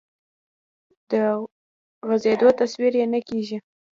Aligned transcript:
د 1.09 1.11
غځېدو 2.07 2.47
تصور 2.59 2.93
یې 2.99 3.05
نه 3.13 3.19
کېږي. 3.27 3.57